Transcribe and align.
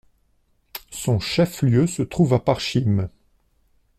Son 0.89 1.19
chef-lieu 1.19 1.85
se 1.85 2.01
trouve 2.01 2.33
à 2.33 2.39
Parchim. 2.39 3.07